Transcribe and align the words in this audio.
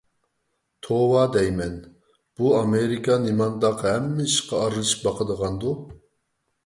توۋا 0.85 1.19
دەيمەن، 1.35 1.75
بۇ 2.41 2.55
ئامېرىكا 2.61 3.19
نېمانداق 3.27 3.87
ھەممە 3.89 4.27
ئىشقا 4.31 4.63
ئارىلىشىپ 4.63 5.05
باقىدىغاندۇ. 5.11 5.77